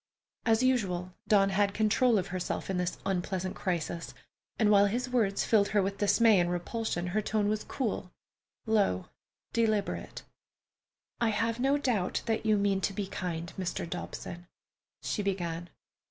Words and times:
As 0.47 0.63
usual, 0.63 1.13
Dawn 1.27 1.49
had 1.51 1.75
control 1.75 2.17
of 2.17 2.29
herself 2.29 2.71
in 2.71 2.77
this 2.77 2.97
unpleasant 3.05 3.55
crisis, 3.55 4.15
and 4.57 4.71
while 4.71 4.87
his 4.87 5.11
words 5.11 5.45
filled 5.45 5.67
her 5.67 5.81
with 5.83 5.99
dismay 5.99 6.39
and 6.39 6.49
repulsion 6.49 7.05
her 7.05 7.21
tone 7.21 7.47
was 7.47 7.63
cool, 7.63 8.11
low, 8.65 9.09
deliberate: 9.53 10.23
"I 11.19 11.29
have 11.29 11.59
no 11.59 11.77
doubt 11.77 12.23
you 12.43 12.57
mean 12.57 12.81
to 12.81 12.93
be 12.93 13.05
kind, 13.05 13.53
Mr. 13.59 13.87
Dobson——" 13.87 14.47
she 15.03 15.21
began. 15.21 15.69